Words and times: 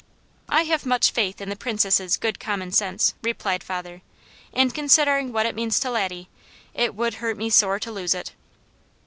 "I 0.49 0.63
have 0.63 0.83
much 0.83 1.11
faith 1.11 1.39
in 1.41 1.49
the 1.49 1.55
Princess' 1.55 2.17
good 2.17 2.39
common 2.39 2.71
sense," 2.71 3.13
replied 3.21 3.63
father, 3.63 4.01
"and 4.51 4.73
considering 4.73 5.31
what 5.31 5.45
it 5.45 5.53
means 5.53 5.79
to 5.81 5.91
Laddie, 5.91 6.27
it 6.73 6.95
would 6.95 7.13
hurt 7.21 7.37
me 7.37 7.51
sore 7.51 7.77
to 7.79 7.91
lose 7.91 8.15
it." 8.15 8.33